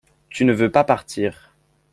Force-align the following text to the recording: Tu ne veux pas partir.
Tu 0.31 0.45
ne 0.45 0.53
veux 0.53 0.71
pas 0.71 0.83
partir. 0.83 1.53